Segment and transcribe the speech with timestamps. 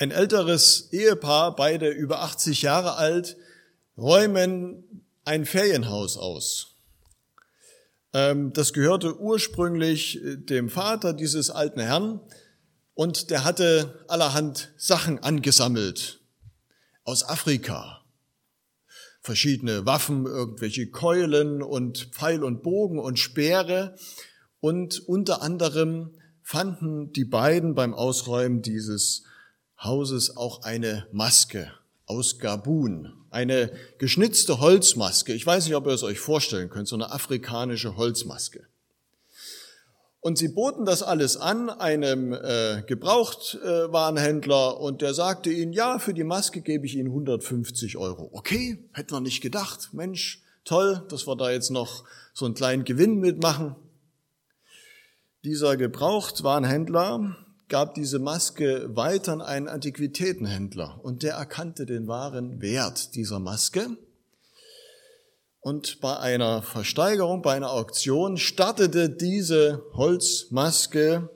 [0.00, 3.36] Ein älteres Ehepaar, beide über 80 Jahre alt,
[3.98, 6.76] räumen ein Ferienhaus aus.
[8.14, 12.22] Ähm, das gehörte ursprünglich äh, dem Vater dieses alten Herrn
[12.94, 16.22] und der hatte allerhand Sachen angesammelt
[17.04, 18.02] aus Afrika.
[19.20, 23.96] Verschiedene Waffen, irgendwelche Keulen und Pfeil und Bogen und Speere
[24.60, 29.24] und unter anderem fanden die beiden beim Ausräumen dieses
[29.82, 31.72] Hauses auch eine Maske
[32.06, 35.32] aus Gabun, eine geschnitzte Holzmaske.
[35.32, 38.66] Ich weiß nicht, ob ihr es euch vorstellen könnt, so eine afrikanische Holzmaske.
[40.22, 45.98] Und sie boten das alles an einem äh, Gebrauchtwarenhändler äh, und der sagte ihnen, ja,
[45.98, 48.28] für die Maske gebe ich Ihnen 150 Euro.
[48.32, 49.94] Okay, hätten wir nicht gedacht.
[49.94, 52.04] Mensch, toll, dass wir da jetzt noch
[52.34, 53.76] so einen kleinen Gewinn mitmachen.
[55.42, 57.36] Dieser Gebrauchtwarenhändler
[57.70, 63.96] gab diese Maske weiter an einen Antiquitätenhändler und der erkannte den wahren Wert dieser Maske.
[65.60, 71.30] Und bei einer Versteigerung, bei einer Auktion startete diese Holzmaske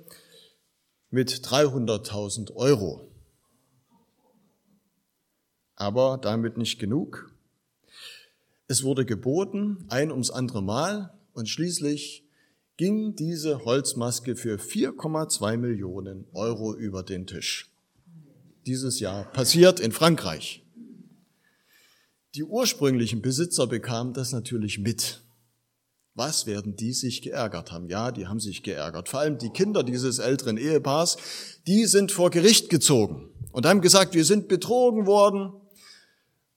[1.11, 3.09] mit 300.000 Euro.
[5.77, 7.31] Aber damit nicht genug.
[8.67, 12.24] Es wurde geboten, ein ums andere Mal, und schließlich
[12.77, 17.71] ging diese Holzmaske für 4,2 Millionen Euro über den Tisch.
[18.67, 20.65] Dieses Jahr passiert in Frankreich.
[22.35, 25.21] Die ursprünglichen Besitzer bekamen das natürlich mit.
[26.17, 27.89] Was werden die sich geärgert haben?
[27.89, 29.09] Ja, die haben sich geärgert.
[29.09, 31.17] Vor allem die Kinder dieses älteren Ehepaars,
[31.67, 35.53] die sind vor Gericht gezogen und haben gesagt, wir sind betrogen worden.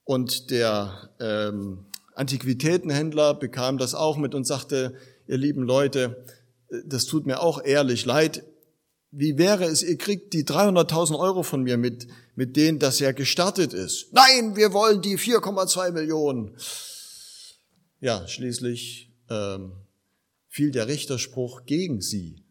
[0.04, 4.94] Und der ähm, Antiquitätenhändler bekam das auch mit und sagte,
[5.28, 6.24] ihr lieben Leute,
[6.84, 8.44] das tut mir auch ehrlich leid.
[9.10, 13.12] Wie wäre es, ihr kriegt die 300.000 Euro von mir mit, mit denen das ja
[13.12, 14.12] gestartet ist.
[14.12, 16.56] Nein, wir wollen die 4,2 Millionen.
[18.00, 19.72] Ja, schließlich ähm,
[20.48, 22.44] fiel der Richterspruch gegen sie.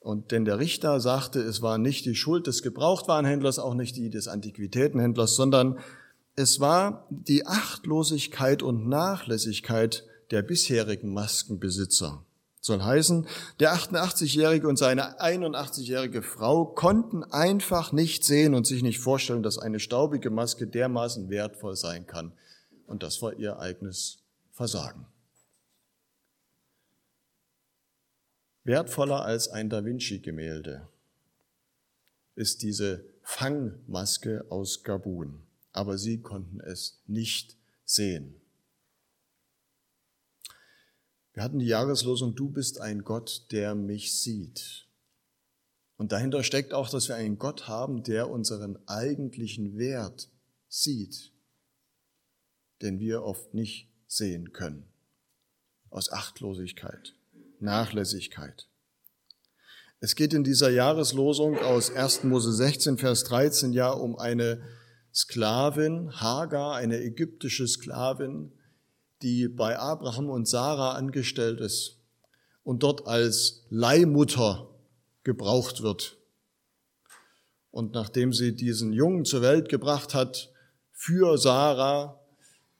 [0.00, 4.10] Und denn der Richter sagte, es war nicht die Schuld des Gebrauchtwarenhändlers, auch nicht die
[4.10, 5.78] des Antiquitätenhändlers, sondern
[6.36, 12.24] es war die Achtlosigkeit und Nachlässigkeit der bisherigen Maskenbesitzer.
[12.60, 13.26] Soll heißen,
[13.60, 19.58] der 88-Jährige und seine 81-jährige Frau konnten einfach nicht sehen und sich nicht vorstellen, dass
[19.58, 22.32] eine staubige Maske dermaßen wertvoll sein kann.
[22.86, 24.18] Und das war ihr eigenes
[24.50, 25.06] Versagen.
[28.64, 30.88] Wertvoller als ein Da Vinci-Gemälde
[32.34, 35.40] ist diese Fangmaske aus Gabun.
[35.72, 38.34] Aber sie konnten es nicht sehen.
[41.38, 44.88] Wir hatten die Jahreslosung, du bist ein Gott, der mich sieht.
[45.96, 50.30] Und dahinter steckt auch, dass wir einen Gott haben, der unseren eigentlichen Wert
[50.66, 51.30] sieht,
[52.82, 54.88] den wir oft nicht sehen können.
[55.90, 57.14] Aus Achtlosigkeit,
[57.60, 58.66] Nachlässigkeit.
[60.00, 62.24] Es geht in dieser Jahreslosung aus 1.
[62.24, 64.60] Mose 16, Vers 13 ja um eine
[65.14, 68.57] Sklavin, Hagar, eine ägyptische Sklavin,
[69.22, 71.98] die bei Abraham und Sarah angestellt ist
[72.62, 74.68] und dort als Leihmutter
[75.24, 76.18] gebraucht wird.
[77.70, 80.52] Und nachdem sie diesen Jungen zur Welt gebracht hat,
[80.92, 82.20] für Sarah,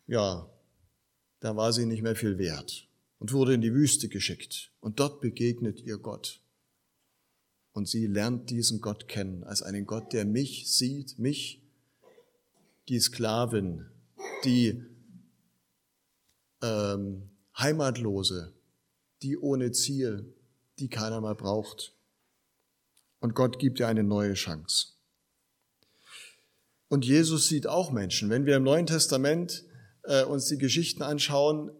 [0.06, 0.48] ja,
[1.40, 2.88] da war sie nicht mehr viel wert
[3.18, 4.72] und wurde in die Wüste geschickt.
[4.80, 6.40] Und dort begegnet ihr Gott.
[7.72, 11.62] Und sie lernt diesen Gott kennen als einen Gott, der mich sieht, mich,
[12.88, 13.86] die Sklavin,
[14.44, 14.84] die
[16.62, 18.52] ähm, Heimatlose,
[19.22, 20.34] die ohne Ziel,
[20.78, 21.94] die keiner mehr braucht.
[23.20, 24.88] Und Gott gibt ihr eine neue Chance.
[26.88, 28.30] Und Jesus sieht auch Menschen.
[28.30, 29.64] Wenn wir im Neuen Testament
[30.04, 31.70] äh, uns die Geschichten anschauen,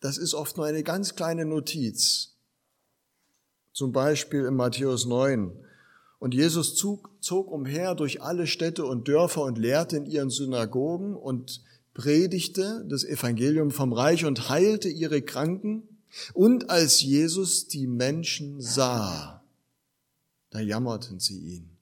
[0.00, 2.34] das ist oft nur eine ganz kleine Notiz.
[3.72, 5.52] Zum Beispiel in Matthäus 9.
[6.18, 11.14] Und Jesus zog, zog umher durch alle Städte und Dörfer und lehrte in ihren Synagogen
[11.14, 11.62] und
[11.94, 15.82] predigte das Evangelium vom Reich und heilte ihre Kranken.
[16.32, 19.44] Und als Jesus die Menschen sah,
[20.50, 21.76] da jammerten sie ihn.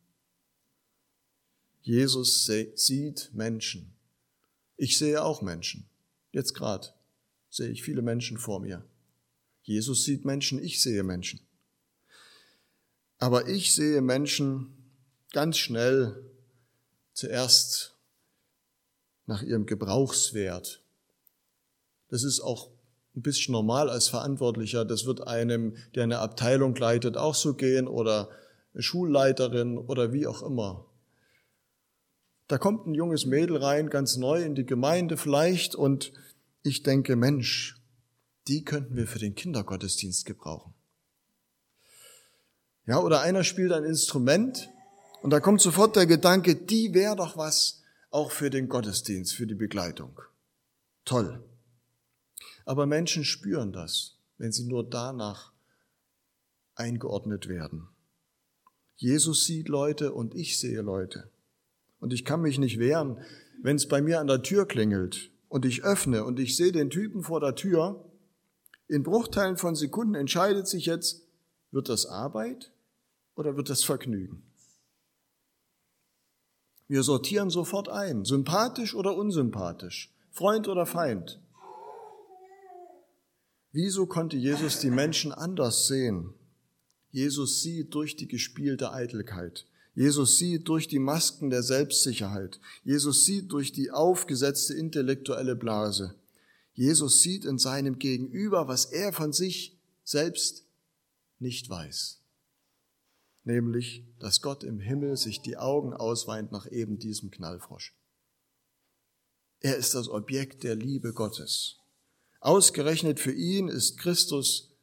[1.82, 2.44] Jesus
[2.74, 3.94] sieht Menschen.
[4.76, 5.88] Ich sehe auch Menschen.
[6.32, 6.88] Jetzt gerade
[7.50, 8.84] sehe ich viele Menschen vor mir.
[9.62, 11.40] Jesus sieht Menschen, ich sehe Menschen.
[13.18, 14.72] Aber ich sehe Menschen
[15.32, 16.24] ganz schnell
[17.12, 17.97] zuerst
[19.28, 20.82] nach ihrem Gebrauchswert.
[22.08, 22.70] Das ist auch
[23.14, 24.84] ein bisschen normal als Verantwortlicher.
[24.84, 28.30] Das wird einem, der eine Abteilung leitet, auch so gehen oder
[28.76, 30.86] Schulleiterin oder wie auch immer.
[32.48, 36.12] Da kommt ein junges Mädel rein, ganz neu in die Gemeinde vielleicht, und
[36.62, 37.76] ich denke, Mensch,
[38.46, 40.72] die könnten wir für den Kindergottesdienst gebrauchen.
[42.86, 44.70] Ja, oder einer spielt ein Instrument
[45.20, 47.77] und da kommt sofort der Gedanke, die wäre doch was
[48.10, 50.20] auch für den Gottesdienst, für die Begleitung.
[51.04, 51.42] Toll.
[52.64, 55.52] Aber Menschen spüren das, wenn sie nur danach
[56.74, 57.88] eingeordnet werden.
[58.96, 61.30] Jesus sieht Leute und ich sehe Leute.
[62.00, 63.18] Und ich kann mich nicht wehren,
[63.62, 66.90] wenn es bei mir an der Tür klingelt und ich öffne und ich sehe den
[66.90, 68.04] Typen vor der Tür.
[68.86, 71.22] In Bruchteilen von Sekunden entscheidet sich jetzt,
[71.70, 72.72] wird das Arbeit
[73.34, 74.47] oder wird das Vergnügen?
[76.88, 81.38] Wir sortieren sofort ein, sympathisch oder unsympathisch, Freund oder Feind.
[83.72, 86.32] Wieso konnte Jesus die Menschen anders sehen?
[87.10, 89.66] Jesus sieht durch die gespielte Eitelkeit.
[89.94, 92.58] Jesus sieht durch die Masken der Selbstsicherheit.
[92.84, 96.14] Jesus sieht durch die aufgesetzte intellektuelle Blase.
[96.72, 100.64] Jesus sieht in seinem Gegenüber, was er von sich selbst
[101.38, 102.17] nicht weiß
[103.44, 107.94] nämlich, dass Gott im Himmel sich die Augen ausweint nach eben diesem Knallfrosch.
[109.60, 111.78] Er ist das Objekt der Liebe Gottes.
[112.40, 114.76] Ausgerechnet für ihn ist Christus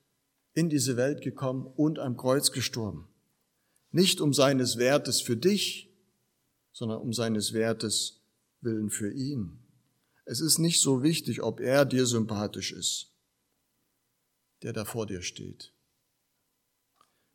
[0.53, 3.07] in diese Welt gekommen und am Kreuz gestorben.
[3.91, 5.93] Nicht um seines Wertes für dich,
[6.73, 8.21] sondern um seines Wertes
[8.59, 9.59] willen für ihn.
[10.25, 13.13] Es ist nicht so wichtig, ob er dir sympathisch ist,
[14.63, 15.74] der da vor dir steht.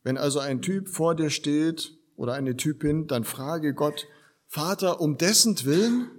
[0.03, 4.07] Wenn also ein Typ vor dir steht oder eine Typin, dann frage Gott,
[4.47, 6.09] Vater, um dessen Willen?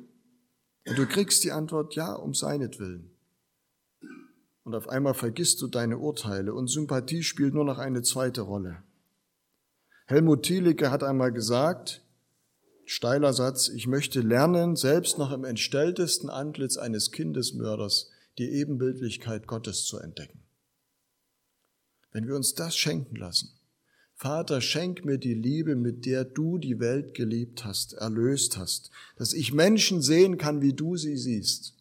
[0.87, 3.11] Und du kriegst die Antwort, ja, um seinetwillen.
[4.65, 8.83] Und auf einmal vergisst du deine Urteile und Sympathie spielt nur noch eine zweite Rolle.
[10.07, 12.03] Helmut Thielicke hat einmal gesagt,
[12.85, 19.85] steiler Satz, ich möchte lernen, selbst noch im entstelltesten Antlitz eines Kindesmörders die Ebenbildlichkeit Gottes
[19.85, 20.41] zu entdecken.
[22.13, 23.53] Wenn wir uns das schenken lassen,
[24.23, 29.33] Vater, schenk mir die Liebe, mit der du die Welt geliebt hast, erlöst hast, dass
[29.33, 31.75] ich Menschen sehen kann, wie du sie siehst.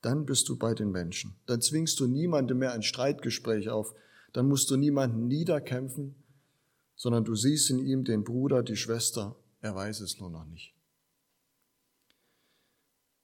[0.00, 1.36] Dann bist du bei den Menschen.
[1.46, 3.94] Dann zwingst du niemandem mehr ein Streitgespräch auf.
[4.32, 6.16] Dann musst du niemanden niederkämpfen,
[6.96, 9.36] sondern du siehst in ihm den Bruder, die Schwester.
[9.60, 10.74] Er weiß es nur noch nicht.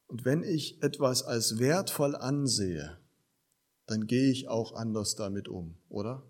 [0.07, 2.99] Und wenn ich etwas als wertvoll ansehe,
[3.87, 6.23] dann gehe ich auch anders damit um, oder?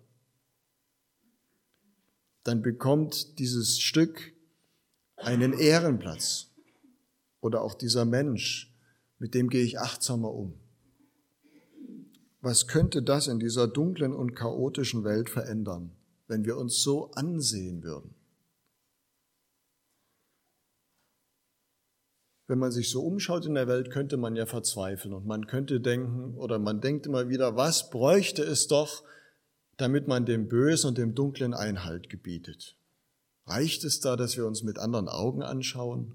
[2.43, 4.33] Dann bekommt dieses Stück
[5.15, 6.47] einen Ehrenplatz.
[7.39, 8.73] Oder auch dieser Mensch,
[9.17, 10.53] mit dem gehe ich achtsamer um.
[12.41, 15.91] Was könnte das in dieser dunklen und chaotischen Welt verändern,
[16.27, 18.15] wenn wir uns so ansehen würden?
[22.47, 25.79] Wenn man sich so umschaut in der Welt, könnte man ja verzweifeln und man könnte
[25.79, 29.03] denken oder man denkt immer wieder, was bräuchte es doch,
[29.81, 32.77] damit man dem Bösen und dem Dunklen Einhalt gebietet?
[33.45, 36.13] Reicht es da, dass wir uns mit anderen Augen anschauen?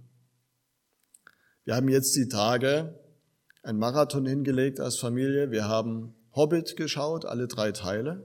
[1.65, 2.99] Wir haben jetzt die Tage
[3.65, 5.51] ein Marathon hingelegt als Familie.
[5.51, 8.23] Wir haben Hobbit geschaut, alle drei Teile.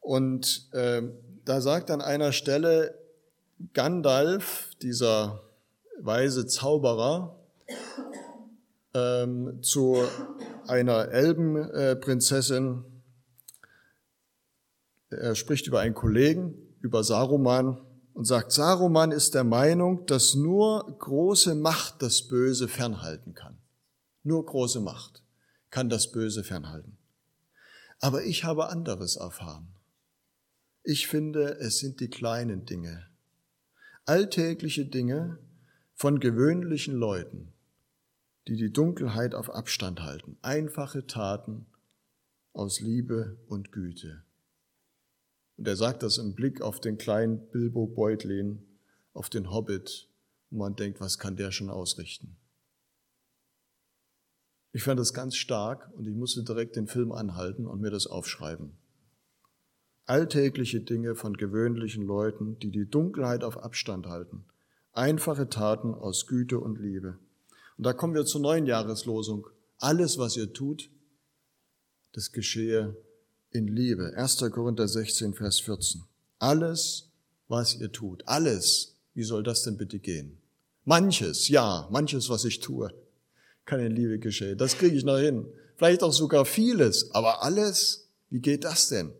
[0.00, 1.02] Und äh,
[1.44, 2.98] da sagt an einer Stelle
[3.74, 5.44] Gandalf, dieser
[6.00, 7.38] weise Zauberer,
[8.94, 10.02] ähm, zu
[10.68, 12.84] einer Elbenprinzessin.
[15.10, 17.80] Er spricht über einen Kollegen, über Saruman
[18.12, 23.58] und sagt, Saruman ist der Meinung, dass nur große Macht das Böse fernhalten kann.
[24.22, 25.22] Nur große Macht
[25.70, 26.98] kann das Böse fernhalten.
[28.00, 29.68] Aber ich habe anderes erfahren.
[30.82, 33.06] Ich finde, es sind die kleinen Dinge,
[34.04, 35.38] alltägliche Dinge
[35.94, 37.52] von gewöhnlichen Leuten,
[38.48, 40.38] die die Dunkelheit auf Abstand halten.
[40.40, 41.66] Einfache Taten
[42.54, 44.24] aus Liebe und Güte.
[45.58, 48.62] Und er sagt das im Blick auf den kleinen Bilbo Beutlin,
[49.12, 50.08] auf den Hobbit,
[50.50, 52.38] und man denkt, was kann der schon ausrichten?
[54.72, 58.06] Ich fand das ganz stark und ich musste direkt den Film anhalten und mir das
[58.06, 58.78] aufschreiben.
[60.06, 64.46] Alltägliche Dinge von gewöhnlichen Leuten, die die Dunkelheit auf Abstand halten.
[64.92, 67.18] Einfache Taten aus Güte und Liebe.
[67.78, 69.46] Und da kommen wir zur neuen Jahreslosung.
[69.78, 70.90] Alles, was ihr tut,
[72.12, 72.96] das geschehe
[73.52, 74.12] in Liebe.
[74.16, 74.38] 1.
[74.50, 76.02] Korinther 16, Vers 14.
[76.40, 77.08] Alles,
[77.46, 78.26] was ihr tut.
[78.26, 78.96] Alles.
[79.14, 80.38] Wie soll das denn bitte gehen?
[80.84, 82.92] Manches, ja, manches, was ich tue,
[83.64, 84.58] kann in Liebe geschehen.
[84.58, 85.46] Das kriege ich noch hin.
[85.76, 87.12] Vielleicht auch sogar vieles.
[87.12, 89.12] Aber alles, wie geht das denn?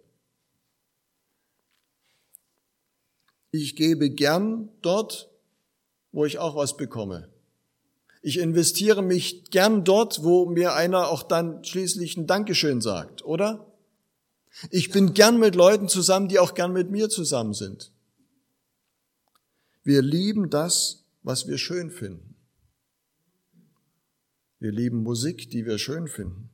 [3.53, 5.31] Ich gebe gern dort,
[6.11, 7.29] wo ich auch was bekomme.
[8.29, 13.73] Ich investiere mich gern dort, wo mir einer auch dann schließlich ein Dankeschön sagt, oder?
[14.71, 17.91] Ich bin gern mit Leuten zusammen, die auch gern mit mir zusammen sind.
[19.83, 22.37] Wir lieben das, was wir schön finden.
[24.59, 26.51] Wir lieben Musik, die wir schön finden.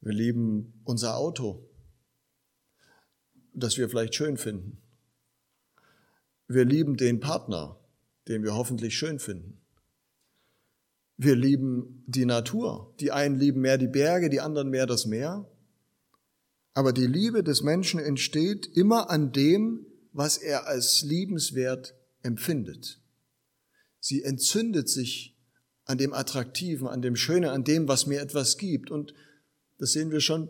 [0.00, 1.70] Wir lieben unser Auto,
[3.54, 4.82] das wir vielleicht schön finden.
[6.48, 7.78] Wir lieben den Partner,
[8.26, 9.61] den wir hoffentlich schön finden.
[11.16, 12.94] Wir lieben die Natur.
[13.00, 15.48] Die einen lieben mehr die Berge, die anderen mehr das Meer.
[16.74, 23.00] Aber die Liebe des Menschen entsteht immer an dem, was er als liebenswert empfindet.
[24.00, 25.36] Sie entzündet sich
[25.84, 28.90] an dem Attraktiven, an dem Schönen, an dem, was mir etwas gibt.
[28.90, 29.14] Und
[29.78, 30.48] das sehen wir schon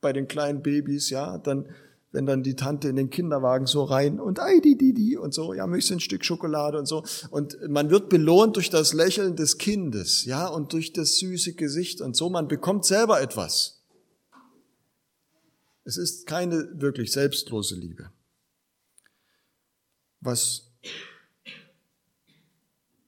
[0.00, 1.68] bei den kleinen Babys, ja, dann,
[2.12, 5.32] wenn dann die Tante in den Kinderwagen so rein und ei, die, die, die und
[5.32, 7.04] so, ja, möchtest du ein Stück Schokolade und so.
[7.30, 12.00] Und man wird belohnt durch das Lächeln des Kindes, ja, und durch das süße Gesicht
[12.00, 12.28] und so.
[12.30, 13.82] Man bekommt selber etwas.
[15.84, 18.10] Es ist keine wirklich selbstlose Liebe.
[20.20, 20.70] Was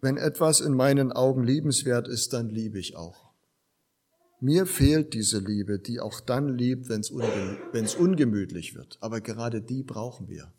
[0.02, 3.21] wenn etwas in meinen Augen liebenswert ist, dann liebe ich auch.
[4.44, 8.98] Mir fehlt diese Liebe, die auch dann liebt, wenn es ungemütlich wird.
[9.00, 10.52] Aber gerade die brauchen wir,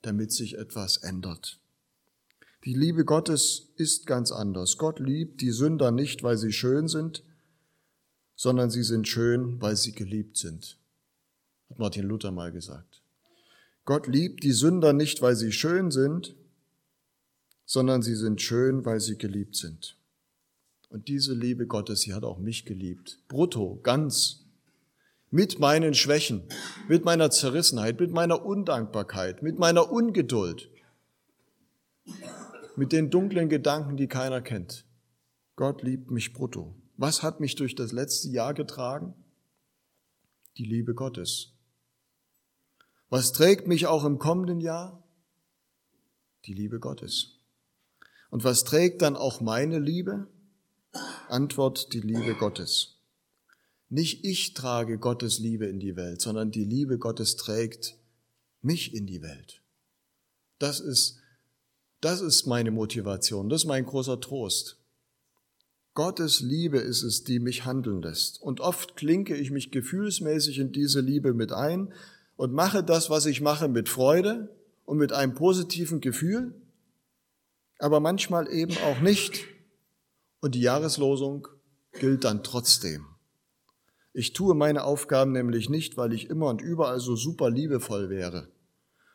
[0.00, 1.60] damit sich etwas ändert.
[2.64, 4.76] Die Liebe Gottes ist ganz anders.
[4.76, 7.22] Gott liebt die Sünder nicht, weil sie schön sind,
[8.34, 10.76] sondern sie sind schön, weil sie geliebt sind,
[11.70, 13.02] hat Martin Luther mal gesagt.
[13.84, 16.34] Gott liebt die Sünder nicht, weil sie schön sind,
[17.66, 19.96] sondern sie sind schön, weil sie geliebt sind.
[20.92, 23.18] Und diese Liebe Gottes, sie hat auch mich geliebt.
[23.26, 24.44] Brutto, ganz.
[25.30, 26.42] Mit meinen Schwächen,
[26.86, 30.68] mit meiner Zerrissenheit, mit meiner Undankbarkeit, mit meiner Ungeduld,
[32.76, 34.84] mit den dunklen Gedanken, die keiner kennt.
[35.56, 36.74] Gott liebt mich brutto.
[36.98, 39.14] Was hat mich durch das letzte Jahr getragen?
[40.58, 41.54] Die Liebe Gottes.
[43.08, 45.02] Was trägt mich auch im kommenden Jahr?
[46.44, 47.38] Die Liebe Gottes.
[48.28, 50.26] Und was trägt dann auch meine Liebe?
[51.28, 52.96] Antwort die Liebe Gottes.
[53.88, 57.96] Nicht ich trage Gottes Liebe in die Welt, sondern die Liebe Gottes trägt
[58.62, 59.62] mich in die Welt.
[60.58, 61.18] Das ist,
[62.00, 64.78] das ist meine Motivation, das ist mein großer Trost.
[65.94, 68.40] Gottes Liebe ist es, die mich handeln lässt.
[68.40, 71.92] Und oft klinke ich mich gefühlsmäßig in diese Liebe mit ein
[72.36, 74.48] und mache das, was ich mache, mit Freude
[74.86, 76.54] und mit einem positiven Gefühl
[77.82, 79.44] aber manchmal eben auch nicht.
[80.42, 81.46] Und die Jahreslosung
[81.92, 83.06] gilt dann trotzdem.
[84.12, 88.50] Ich tue meine Aufgaben nämlich nicht, weil ich immer und überall so super liebevoll wäre,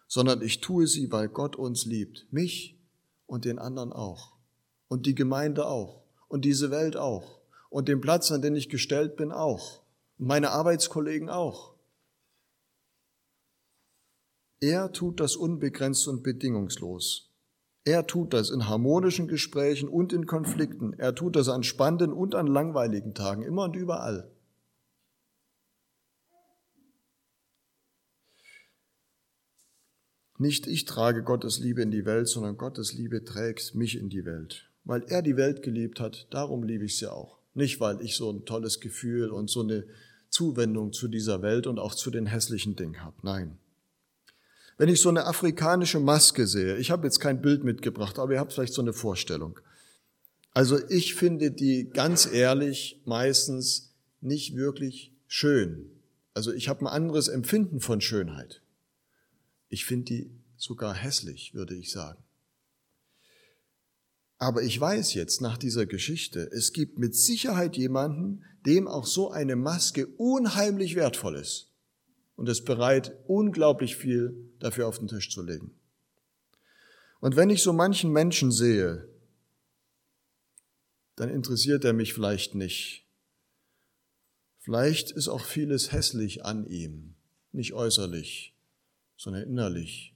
[0.07, 2.79] sondern ich tue sie, weil Gott uns liebt, mich
[3.25, 4.38] und den anderen auch
[4.88, 9.17] und die Gemeinde auch und diese Welt auch und den Platz, an den ich gestellt
[9.17, 9.81] bin, auch
[10.17, 11.75] und meine Arbeitskollegen auch.
[14.62, 17.26] Er tut das unbegrenzt und bedingungslos.
[17.88, 20.91] Er tut das in harmonischen Gesprächen und in Konflikten.
[20.98, 24.29] Er tut das an spannenden und an langweiligen Tagen, immer und überall.
[30.38, 34.25] Nicht ich trage Gottes Liebe in die Welt, sondern Gottes Liebe trägt mich in die
[34.25, 34.70] Welt.
[34.84, 37.39] Weil er die Welt geliebt hat, darum liebe ich sie auch.
[37.53, 39.86] Nicht, weil ich so ein tolles Gefühl und so eine
[40.29, 43.15] Zuwendung zu dieser Welt und auch zu den hässlichen Dingen habe.
[43.24, 43.60] Nein.
[44.77, 48.39] Wenn ich so eine afrikanische Maske sehe, ich habe jetzt kein Bild mitgebracht, aber ihr
[48.39, 49.60] habt vielleicht so eine Vorstellung.
[50.53, 55.89] Also ich finde die ganz ehrlich meistens nicht wirklich schön.
[56.36, 58.62] Also ich habe ein anderes Empfinden von Schönheit.
[59.69, 62.24] Ich finde die sogar hässlich, würde ich sagen.
[64.38, 69.31] Aber ich weiß jetzt nach dieser Geschichte, es gibt mit Sicherheit jemanden, dem auch so
[69.31, 71.67] eine Maske unheimlich wertvoll ist
[72.38, 75.72] und ist bereit, unglaublich viel dafür auf den Tisch zu legen.
[77.20, 79.10] Und wenn ich so manchen Menschen sehe,
[81.15, 83.06] dann interessiert er mich vielleicht nicht.
[84.60, 87.15] Vielleicht ist auch vieles hässlich an ihm,
[87.51, 88.56] nicht äußerlich,
[89.17, 90.15] sondern innerlich.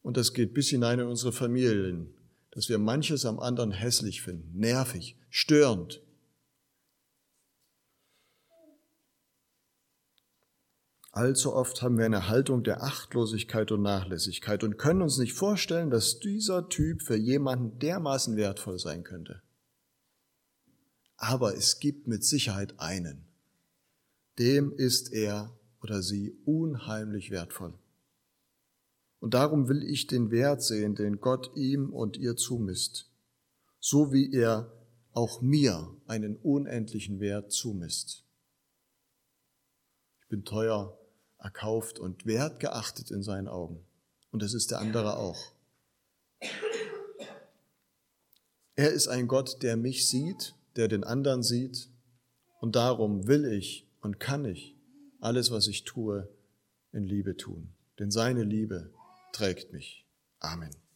[0.00, 2.14] Und das geht bis hinein in unsere Familien,
[2.50, 6.00] dass wir manches am anderen hässlich finden, nervig, störend,
[11.18, 15.90] Allzu oft haben wir eine Haltung der Achtlosigkeit und Nachlässigkeit und können uns nicht vorstellen,
[15.90, 19.42] dass dieser Typ für jemanden dermaßen wertvoll sein könnte.
[21.16, 23.26] Aber es gibt mit Sicherheit einen.
[24.38, 27.74] Dem ist er oder sie unheimlich wertvoll.
[29.18, 33.10] Und darum will ich den Wert sehen, den Gott ihm und ihr zumisst,
[33.80, 34.72] so wie er
[35.10, 38.22] auch mir einen unendlichen Wert zumisst.
[40.20, 40.96] Ich bin teuer
[41.38, 43.84] erkauft und wertgeachtet in seinen Augen.
[44.30, 45.52] Und das ist der andere auch.
[48.76, 51.88] Er ist ein Gott, der mich sieht, der den anderen sieht.
[52.60, 54.76] Und darum will ich und kann ich
[55.20, 56.28] alles, was ich tue,
[56.92, 57.72] in Liebe tun.
[57.98, 58.90] Denn seine Liebe
[59.32, 60.06] trägt mich.
[60.38, 60.87] Amen.